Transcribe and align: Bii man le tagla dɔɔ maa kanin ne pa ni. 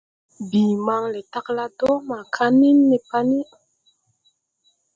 Bii 0.49 0.73
man 0.85 1.03
le 1.13 1.19
tagla 1.31 1.65
dɔɔ 1.77 1.95
maa 2.09 2.23
kanin 2.35 2.77
ne 2.89 2.97
pa 3.07 3.19
ni. 3.29 3.39